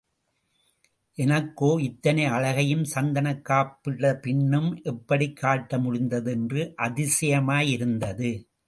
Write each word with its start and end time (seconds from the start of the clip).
எனக்கோ, 1.13 1.77
இத்தனை 1.81 2.25
அழகையும் 2.25 2.83
சந்தனக் 2.83 3.45
காப்பிட்ட 3.49 4.13
பின்னும் 4.13 4.79
எப்படிக் 4.83 5.35
காட்ட 5.35 5.77
முடிந்தது 5.77 6.31
என்று 6.31 6.73
அதிசயமாயிருந்தது. 6.77 8.51